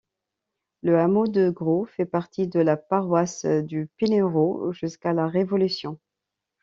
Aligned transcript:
Le 0.81 0.97
hameau 0.97 1.27
de 1.27 1.51
Graux 1.51 1.85
fait 1.85 2.07
partie 2.07 2.47
de 2.47 2.59
la 2.59 2.75
paroisse 2.75 3.45
de 3.45 3.87
Punerot 3.97 4.71
jusqu’à 4.73 5.13
la 5.13 5.27
Révolution. 5.27 5.99